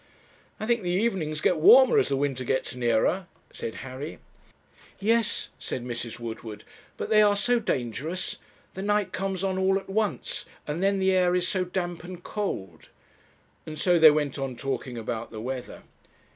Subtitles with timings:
[0.59, 4.17] 'I think the evenings get warmer as the winter gets nearer,' said Harry.
[4.99, 6.19] 'Yes,' said Mrs.
[6.19, 6.63] Woodward,
[6.97, 8.37] 'but they are so dangerous.
[8.73, 12.23] The night comes on all at once, and then the air is so damp and
[12.23, 12.89] cold.'
[13.67, 15.83] And so they went on talking about the weather.